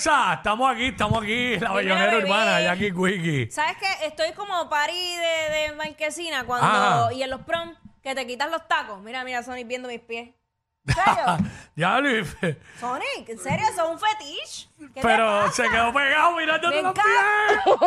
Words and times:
Alexa, 0.00 0.32
estamos 0.34 0.70
aquí, 0.72 0.86
estamos 0.86 1.22
aquí, 1.22 1.58
la 1.58 1.72
bellonera 1.74 2.12
bebé. 2.12 2.24
urbana, 2.24 2.60
Jackie 2.62 2.90
Quickie. 2.90 3.50
¿Sabes 3.50 3.76
qué? 3.76 4.06
Estoy 4.06 4.32
como 4.32 4.66
pari 4.70 4.94
de, 5.16 5.50
de 5.68 5.72
marquesina 5.76 6.44
cuando. 6.44 6.66
Ajá. 6.66 7.12
Y 7.12 7.22
en 7.22 7.28
los 7.28 7.42
prom, 7.42 7.74
que 8.02 8.14
te 8.14 8.26
quitas 8.26 8.50
los 8.50 8.66
tacos. 8.66 9.02
Mira, 9.02 9.24
mira, 9.24 9.42
Sonic 9.42 9.66
viendo 9.68 9.88
mis 9.88 10.00
pies. 10.00 10.30
¿En 10.86 10.94
serio? 10.94 11.50
ya, 11.76 11.98
Luis. 12.00 12.34
Sonic, 12.80 13.28
¿en 13.28 13.38
serio? 13.38 13.66
¿Eso 13.70 13.84
es 13.84 13.90
un 13.90 13.98
fetiche? 14.00 14.68
¿Qué 14.78 14.88
te 14.94 15.00
Pero 15.02 15.40
pasa? 15.42 15.52
se 15.52 15.68
quedó 15.68 15.92
pegado 15.92 16.32
mirándote 16.32 16.76
Me 16.76 16.82
los 16.82 16.92
encanta. 16.92 17.02
pies. 17.52 17.64
¿Tú 17.64 17.78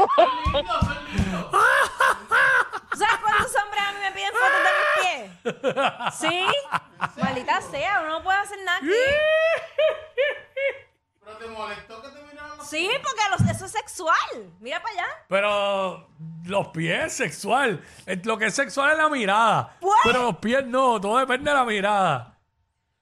¿Sabes 3.00 3.18
cuántos 3.24 3.56
hombres 3.56 3.84
a 3.88 3.92
mí 3.92 3.98
me 4.04 4.12
piden 4.12 4.32
fotos 4.34 4.62
de 4.64 4.72
mis 4.78 4.88
pies? 5.02 6.14
¿Sí? 6.20 6.46
Maldita 7.20 7.60
sea, 7.62 8.02
uno 8.02 8.10
no 8.20 8.24
puede 8.24 8.38
hacer 8.38 8.60
nada 8.64 8.78
aquí. 8.78 8.88
¿Pero 11.38 11.38
te 11.38 11.48
molestó 11.60 12.02
que 12.02 12.10
te 12.10 12.22
miraran 12.24 12.58
los 12.58 12.68
Sí, 12.70 12.90
porque 13.02 13.22
los- 13.46 13.52
eso 13.56 13.66
es 13.66 13.72
sexual. 13.72 14.52
Mira 14.60 14.82
para 14.82 14.94
allá. 14.94 15.08
Pero 15.28 16.10
los 16.46 16.68
pies 16.70 17.14
sexual. 17.14 17.84
Eh, 18.06 18.22
Lo 18.24 18.38
que 18.38 18.46
es 18.48 18.56
sexual 18.56 18.92
es 18.92 18.98
la 18.98 19.10
mirada. 19.10 19.76
Pues. 19.80 20.00
Pero 20.04 20.24
los 20.24 20.38
pies 20.38 20.66
no, 20.66 21.00
todo 21.02 21.18
depende 21.20 21.50
de 21.52 21.58
la 21.58 21.66
mirada. 21.66 22.38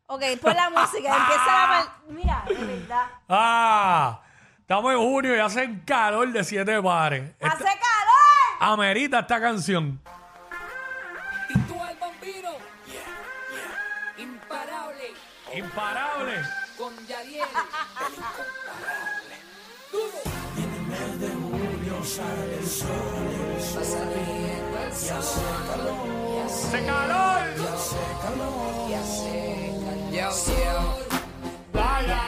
Ok, 0.07 0.21
pon 0.41 0.55
la 0.55 0.69
música, 0.69 1.15
empieza 1.17 1.45
la 1.45 1.67
mal... 1.67 1.89
Mira, 2.09 2.43
de 2.47 2.53
verdad. 2.55 3.05
Ah, 3.29 4.21
estamos 4.59 4.91
en 4.93 4.99
junio 4.99 5.35
y 5.35 5.39
hacen 5.39 5.79
calor 5.85 6.29
de 6.31 6.43
siete 6.43 6.81
pares. 6.81 7.31
Esta- 7.39 7.47
¡Hace 7.47 7.63
calor! 7.63 8.57
amerita 8.59 9.19
esta 9.19 9.39
canción. 9.39 10.01
Y 11.49 11.59
tú 11.59 11.81
al 11.81 11.95
bambino. 11.97 12.49
Imparable. 14.17 15.13
Imparable. 15.55 16.41
Pasa 22.01 22.23
riendo 22.33 22.57
el 22.57 22.65
sol. 22.65 22.89
¡Hace 26.43 26.85
calor! 26.87 27.45
Y 27.53 27.61
hace 27.61 28.01
calor. 28.23 28.89
Yo, 30.11 30.11
yo. 30.11 30.19
Vaya 31.71 32.21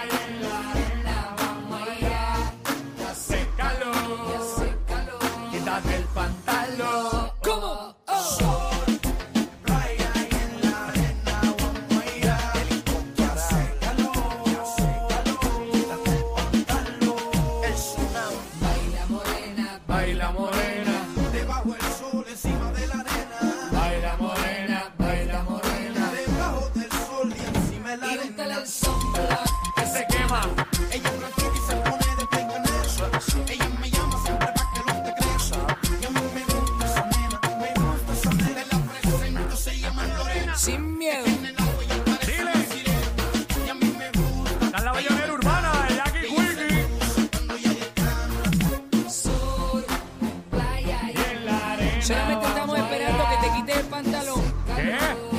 pantalón. 53.93 54.41
¿Qué? 54.75 55.32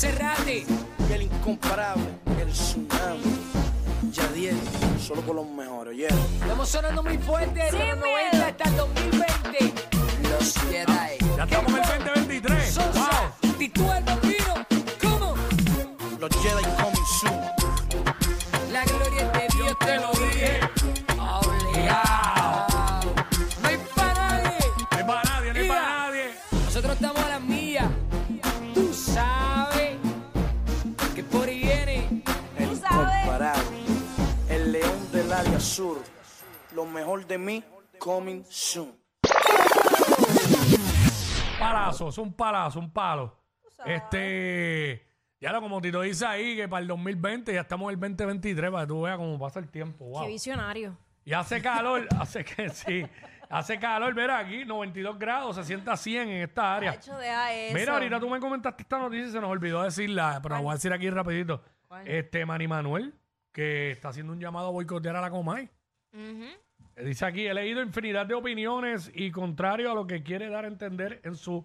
Monserrate. 0.00 0.64
y 1.10 1.12
el 1.12 1.22
incomparable, 1.22 2.04
el 2.40 2.52
tsunami. 2.52 3.20
Yadiel, 4.12 4.56
solo 5.04 5.22
por 5.22 5.34
los 5.34 5.46
mejores, 5.48 5.96
yeah. 5.96 6.08
Estamos 6.40 6.68
sonando 6.68 7.02
muy 7.02 7.18
fuerte 7.18 7.58
desde 7.58 7.78
los 7.78 7.98
miedo. 7.98 8.30
90 8.30 8.46
hasta 8.46 8.68
el 8.68 8.76
2020. 8.76 9.74
Los 10.30 10.54
Jedi. 10.54 11.36
Ya 11.36 11.42
estamos 11.42 11.72
en 11.72 11.78
el 11.78 12.04
2023. 12.14 12.72
Sosa. 12.72 13.34
Wow. 13.74 14.07
Mejor 37.18 37.26
de 37.26 37.38
mí, 37.38 37.64
coming 37.98 38.44
soon. 38.48 38.94
Palazo, 41.58 42.08
es 42.08 42.18
un 42.18 42.32
palazo, 42.32 42.78
un 42.78 42.92
palo. 42.92 43.36
Este, 43.84 45.06
ya 45.40 45.52
lo 45.52 45.60
como 45.60 45.80
Tito 45.80 46.00
dice 46.02 46.26
ahí, 46.26 46.56
que 46.56 46.68
para 46.68 46.82
el 46.82 46.88
2020 46.88 47.52
ya 47.52 47.60
estamos 47.60 47.88
en 47.92 47.94
el 47.94 48.00
2023, 48.00 48.70
para 48.70 48.84
que 48.84 48.88
tú 48.88 49.02
veas 49.02 49.16
cómo 49.16 49.38
pasa 49.38 49.58
el 49.58 49.68
tiempo. 49.68 50.04
Wow. 50.04 50.22
qué 50.22 50.28
visionario. 50.28 50.96
Y 51.24 51.32
hace 51.32 51.60
calor, 51.60 52.06
hace 52.20 52.44
que 52.44 52.68
sí, 52.70 53.04
hace 53.48 53.78
calor, 53.78 54.14
mira 54.14 54.38
aquí, 54.38 54.64
92 54.64 55.18
grados, 55.18 55.56
se 55.56 55.64
sienta 55.64 55.96
100 55.96 56.28
en 56.28 56.42
esta 56.42 56.76
área. 56.76 56.94
Hecho, 56.94 57.16
deja 57.18 57.52
eso. 57.52 57.74
Mira, 57.74 57.94
ahorita 57.94 58.20
tú 58.20 58.30
me 58.30 58.40
comentaste 58.40 58.82
esta 58.82 58.98
noticia 58.98 59.26
y 59.26 59.32
se 59.32 59.40
nos 59.40 59.50
olvidó 59.50 59.82
decirla, 59.82 60.38
pero 60.42 60.54
la 60.54 60.60
voy 60.60 60.70
a 60.70 60.74
decir 60.74 60.92
aquí 60.92 61.10
rapidito. 61.10 61.62
¿Cuál? 61.86 62.06
Este, 62.06 62.44
Manny 62.46 62.68
Manuel, 62.68 63.14
que 63.52 63.90
está 63.90 64.10
haciendo 64.10 64.32
un 64.32 64.40
llamado 64.40 64.68
a 64.68 64.70
boicotear 64.70 65.16
a 65.16 65.20
la 65.20 65.30
Comay. 65.30 65.68
Eh, 66.12 66.58
Dice 67.04 67.24
aquí, 67.24 67.46
he 67.46 67.54
leído 67.54 67.82
infinidad 67.82 68.26
de 68.26 68.34
opiniones 68.34 69.10
y 69.14 69.30
contrario 69.30 69.92
a 69.92 69.94
lo 69.94 70.06
que 70.06 70.22
quiere 70.22 70.48
dar 70.48 70.64
a 70.64 70.68
entender 70.68 71.20
en 71.22 71.36
su 71.36 71.64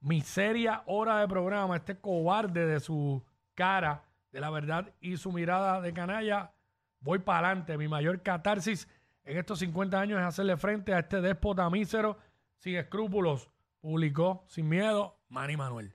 miseria 0.00 0.82
hora 0.86 1.20
de 1.20 1.28
programa, 1.28 1.76
este 1.76 1.96
cobarde 1.96 2.66
de 2.66 2.80
su 2.80 3.24
cara, 3.54 4.04
de 4.32 4.40
la 4.40 4.50
verdad 4.50 4.92
y 5.00 5.16
su 5.16 5.32
mirada 5.32 5.80
de 5.80 5.92
canalla, 5.92 6.52
voy 7.00 7.20
para 7.20 7.48
adelante. 7.48 7.78
Mi 7.78 7.88
mayor 7.88 8.20
catarsis 8.22 8.88
en 9.24 9.38
estos 9.38 9.60
50 9.60 9.98
años 9.98 10.20
es 10.20 10.26
hacerle 10.26 10.56
frente 10.56 10.92
a 10.92 10.98
este 10.98 11.20
déspota 11.20 11.68
mísero 11.70 12.18
sin 12.58 12.76
escrúpulos, 12.76 13.50
publicó 13.80 14.44
sin 14.48 14.68
miedo 14.68 15.20
Manny 15.28 15.56
Manuel. 15.56 15.94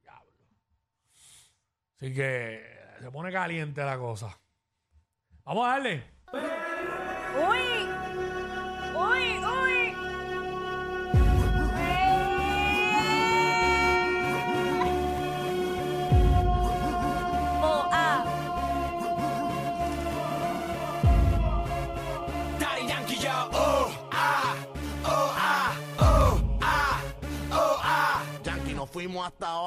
Diablo. 0.00 0.32
Así 1.96 2.14
que 2.14 2.62
se 3.00 3.10
pone 3.10 3.32
caliente 3.32 3.82
la 3.82 3.98
cosa. 3.98 4.38
Vamos 5.44 5.66
a 5.66 5.70
darle. 5.70 6.04
¡Uy! 7.36 7.95
왔다. 29.26 29.65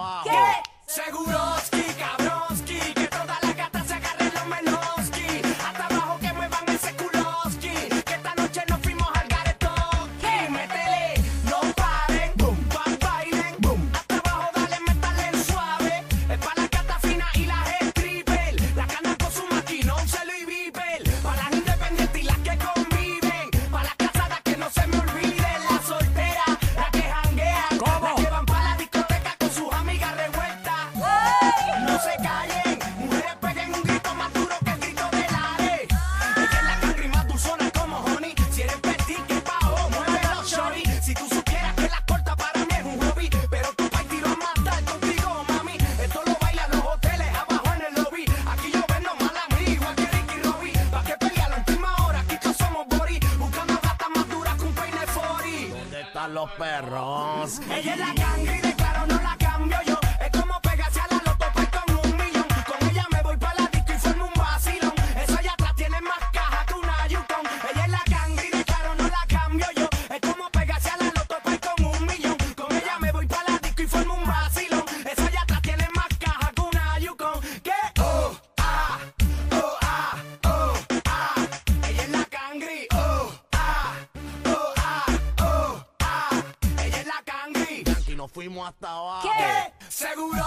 ¡Qué 89.21 89.74
seguro! 89.89 90.39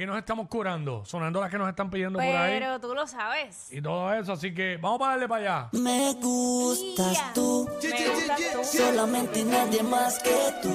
aquí 0.00 0.06
nos 0.06 0.16
estamos 0.16 0.48
curando, 0.48 1.04
sonando 1.04 1.42
las 1.42 1.50
que 1.50 1.58
nos 1.58 1.68
están 1.68 1.90
pidiendo 1.90 2.18
por 2.18 2.26
ahí. 2.26 2.58
Pero 2.58 2.80
tú 2.80 2.94
lo 2.94 3.06
sabes. 3.06 3.70
Y 3.70 3.82
todo 3.82 4.10
eso, 4.14 4.32
así 4.32 4.54
que 4.54 4.78
vamos 4.78 4.98
para 4.98 5.10
darle 5.12 5.28
para 5.28 5.40
allá. 5.42 5.68
Me 5.72 6.14
gustas 6.14 7.34
tú, 7.34 7.68
Me 7.82 8.14
gustas 8.14 8.40
tú. 8.54 8.78
solamente 8.78 9.44
nadie 9.44 9.82
más 9.82 10.18
que 10.20 10.54
tú. 10.62 10.70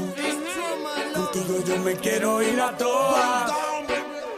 Contigo 1.15 1.63
yo 1.65 1.77
me 1.79 1.95
quiero 1.95 2.43
ir 2.43 2.61
a 2.61 2.77
todas. 2.77 3.51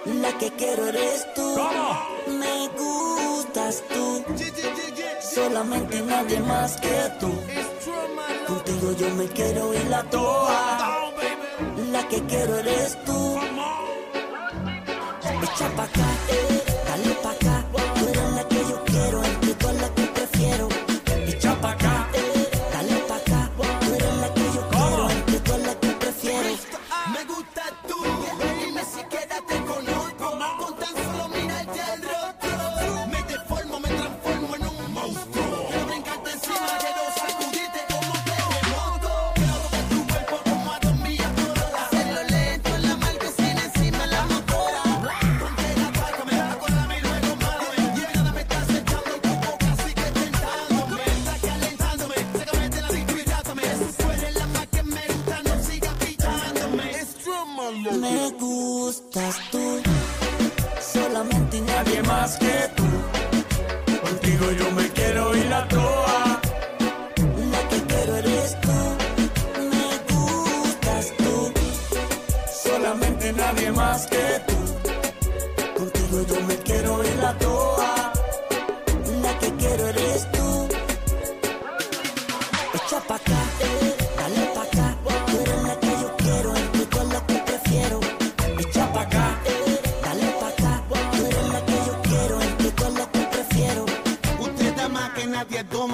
La 0.06 0.38
que 0.38 0.52
quiero 0.54 0.88
eres 0.88 1.34
tú. 1.34 1.56
¿Cómo? 1.58 2.40
Me 2.40 2.70
gustas 2.70 3.84
tú, 3.90 4.24
solamente 5.20 6.02
nadie 6.02 6.40
más 6.40 6.80
que 6.80 7.12
tú. 7.20 7.34
Contigo 8.48 8.94
yo 8.98 9.10
me 9.16 9.28
quiero 9.28 9.74
ir 9.74 9.94
a 9.94 10.04
todas. 10.04 10.82
La 11.92 12.08
que 12.08 12.24
quiero 12.24 12.56
eres 12.60 13.04
tú. 13.04 13.37
Echa 15.54 15.66
acá. 15.68 16.37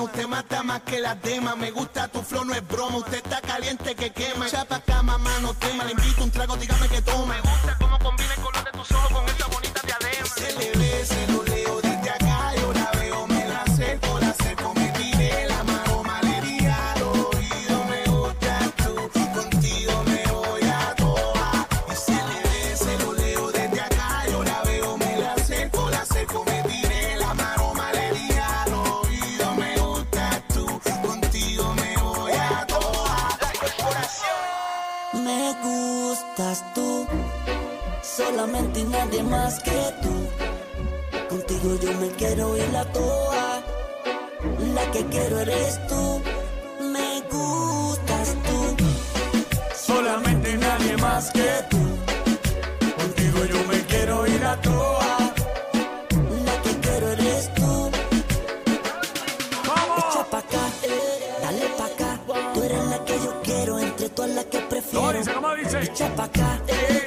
Usted 0.03 0.27
mata 0.27 0.63
más 0.63 0.81
que 0.81 0.99
la 0.99 1.15
demás. 1.15 1.55
Me 1.55 1.71
gusta 1.71 2.09
tu 2.09 2.21
flow, 2.21 2.43
no 2.43 2.53
es 2.53 2.67
broma. 2.67 2.97
Usted 2.97 3.17
está 3.23 3.39
caliente 3.39 3.95
que 3.95 4.11
quema. 4.11 4.49
Chapa 4.49 4.81
cama, 4.81 5.17
mano, 5.17 5.53
tema. 5.53 5.85
Le 5.85 5.93
invito 5.93 6.23
un 6.23 6.31
trago, 6.31 6.57
dígame 6.57 6.89
que 6.89 7.01
tome 7.01 7.42
me 35.35 35.53
gustas 35.63 36.63
tú, 36.73 37.07
solamente 38.01 38.83
nadie 38.83 39.23
más 39.23 39.59
que 39.61 39.79
tú. 40.01 40.13
Contigo 41.29 41.75
yo 41.81 41.91
me 41.99 42.09
quiero 42.09 42.55
ir 42.57 42.69
la 42.71 42.85
toa, 42.85 43.61
la 44.75 44.91
que 44.91 45.05
quiero 45.05 45.39
eres 45.39 45.79
tú. 45.87 46.21
Me 46.93 47.21
gustas 47.31 48.35
tú, 48.45 48.59
solamente 49.75 50.57
nadie 50.57 50.97
más 50.97 51.31
que 51.31 51.41
tú. 51.41 51.62
¿Cómo 65.43 65.55
dice? 65.55 65.81
Echa 65.81 66.07
pa' 66.15 66.23
acá. 66.23 66.61
Eh. 66.69 67.02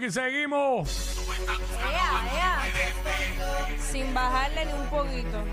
aquí 0.00 0.10
seguimos. 0.10 0.88
Sin 3.92 4.14
bajarle 4.14 4.64
ni 4.64 4.72
un 4.72 4.86
poquito. 4.86 5.44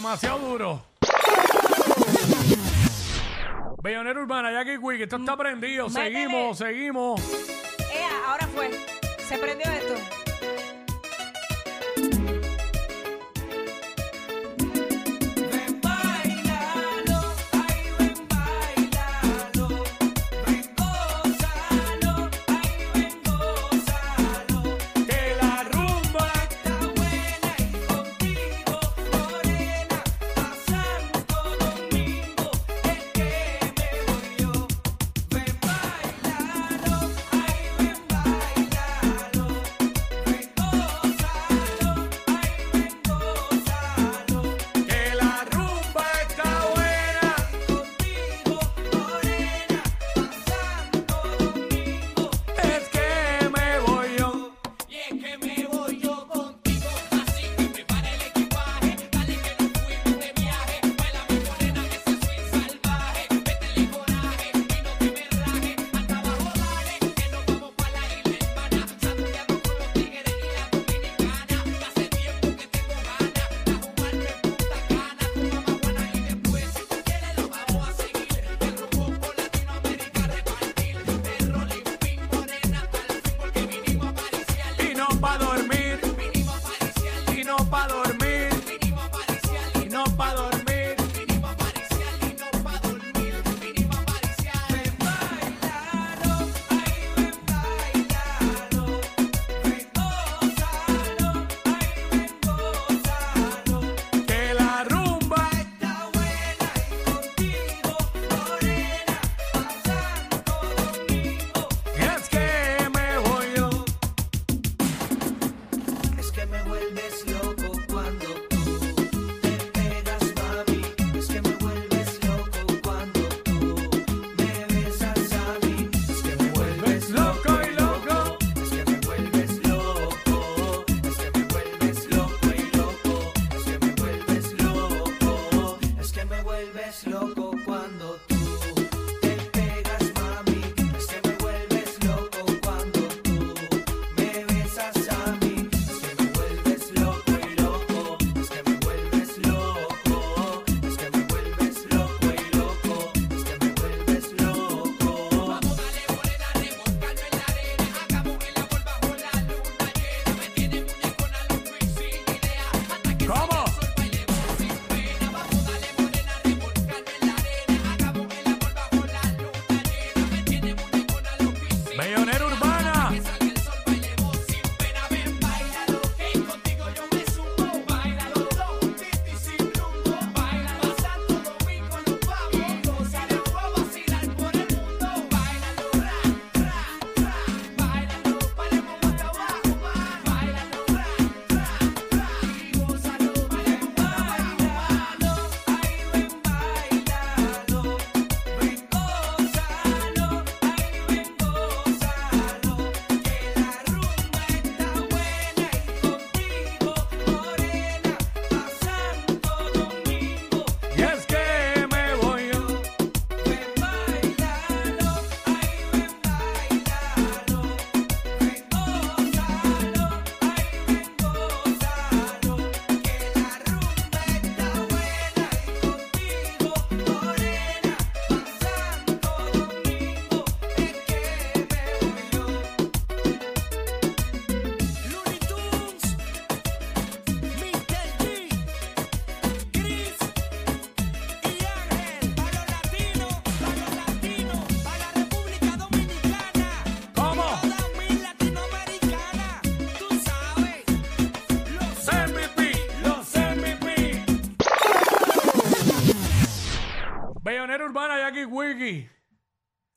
Demasiado 0.00 0.38
duro. 0.38 0.82
Bellonera 3.82 4.18
Urbana, 4.18 4.50
Jackie 4.50 4.78
Quick, 4.78 5.02
esto 5.02 5.16
está 5.16 5.36
prendido. 5.36 5.90
Seguimos, 5.90 6.56
seguimos. 6.56 7.20
Ea, 7.92 8.30
ahora 8.30 8.46
fue. 8.46 8.70
Se 9.28 9.36
prendió 9.36 9.70
esto. 9.70 10.19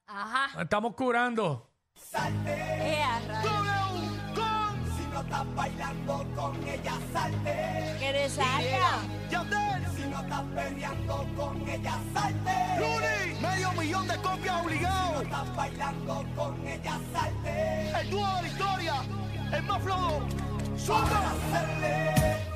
Ajá. 0.07 0.61
Estamos 0.61 0.95
curando. 0.95 1.69
Salte. 1.95 2.55
Si 4.97 5.03
no 5.11 5.21
estás 5.21 5.55
bailando 5.55 6.25
con 6.35 6.67
ella, 6.67 6.93
salte. 7.11 7.95
Que 7.99 8.13
te 8.13 8.29
salga. 8.29 8.93
Si 9.95 10.03
no 10.07 10.19
estás 10.21 10.43
peleando 10.55 11.27
con 11.35 11.69
ella, 11.69 11.99
salte. 12.13 12.55
Luni, 12.79 13.39
medio 13.41 13.71
millón 13.73 14.07
de 14.07 14.17
copias 14.17 14.63
obligado. 14.63 15.07
Si 15.07 15.13
no 15.13 15.21
estás 15.21 15.55
bailando 15.55 16.25
con 16.35 16.67
ella, 16.67 16.99
salte. 17.13 17.89
El 17.99 18.09
dúo 18.09 18.27
de 18.35 18.41
la 18.41 18.47
historia, 18.47 18.95
el 19.53 19.63
más 19.63 19.81
flojo. 19.83 20.21
¡Súbala! 20.77 22.52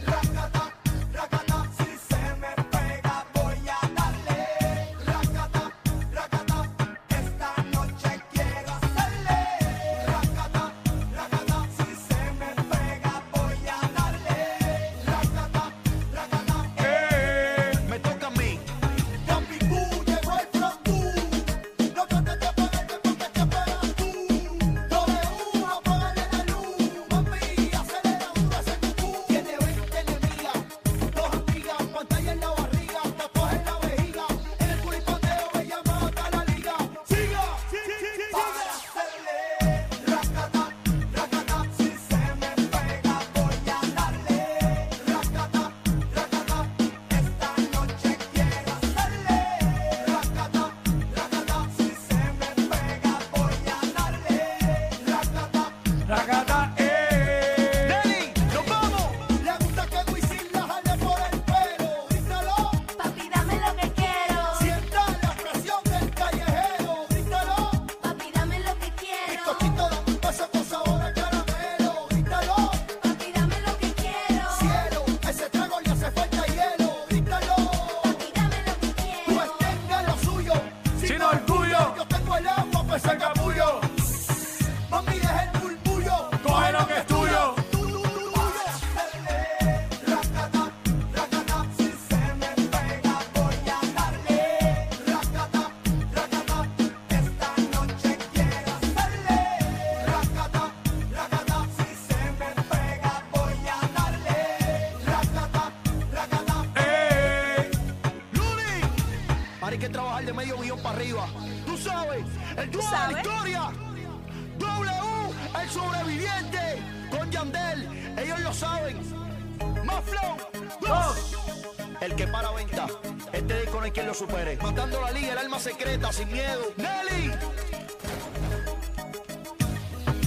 Miedo. 127.18 127.28
Nelly. 127.30 127.32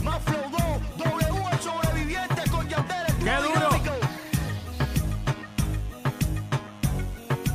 Más 0.03 0.23
flow 0.25 0.51
2. 0.51 0.99
W, 0.99 1.45
el 1.53 1.61
sobreviviente. 1.61 2.51
Con 2.51 2.69
Yandel, 2.69 3.07
el 3.09 3.15
¡Qué 3.25 3.37
duro! 3.37 3.71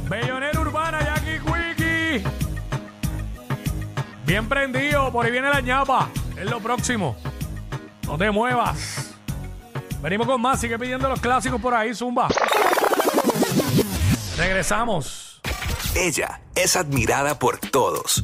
Bellonera 0.10 0.60
Urbana, 0.60 1.00
Jackie 1.02 1.39
Quickie. 1.39 2.24
Bien 4.26 4.48
prendido, 4.48 5.12
por 5.12 5.26
ahí 5.26 5.32
viene 5.32 5.50
la 5.50 5.62
ñapa. 5.62 6.10
Es 6.38 6.46
lo 6.46 6.60
próximo. 6.60 7.15
No 8.06 8.18
te 8.18 8.30
muevas. 8.30 9.15
Venimos 10.02 10.28
con 10.28 10.39
más, 10.39 10.60
sigue 10.60 10.78
pidiendo 10.78 11.10
los 11.10 11.20
clásicos 11.20 11.60
por 11.60 11.74
ahí, 11.74 11.96
Zumba. 11.96 12.28
Regresamos. 14.38 15.41
Ella 15.96 16.41
es 16.54 16.76
admirada 16.76 17.39
por 17.39 17.58
todos. 17.58 18.24